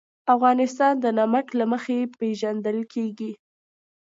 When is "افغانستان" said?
0.35-0.93